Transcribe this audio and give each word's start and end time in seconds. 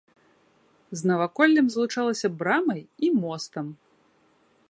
З 1.01 1.09
наваколлем 1.09 1.67
злучалася 1.75 2.27
брамай 2.39 2.81
і 3.09 3.13
мостам. 3.21 3.65